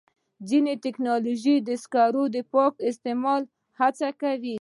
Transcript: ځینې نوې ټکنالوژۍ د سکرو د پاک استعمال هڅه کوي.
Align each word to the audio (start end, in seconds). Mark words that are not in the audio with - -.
ځینې 0.49 0.73
نوې 0.75 0.81
ټکنالوژۍ 0.85 1.57
د 1.67 1.69
سکرو 1.83 2.23
د 2.35 2.37
پاک 2.53 2.73
استعمال 2.89 3.41
هڅه 3.79 4.09
کوي. 4.21 4.49